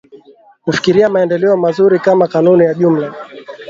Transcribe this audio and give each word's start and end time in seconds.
kufikiria 0.63 1.09
maendeleo 1.09 1.57
mazuri 1.57 1.99
Kama 1.99 2.27
kanuni 2.27 2.63
ya 2.65 2.73
jumla 2.73 3.15